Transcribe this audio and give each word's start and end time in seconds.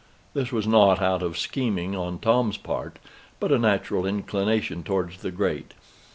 This 0.33 0.51
was 0.51 0.65
not 0.65 0.99
out 0.99 1.21
of 1.21 1.37
scheming 1.37 1.95
on 1.95 2.17
Tom's 2.17 2.57
part, 2.57 2.97
but 3.39 3.51
a 3.51 3.59
natural 3.59 4.03
inclination 4.07 4.81
towards 4.81 5.17
the 5.21 5.29
great. 5.29 5.75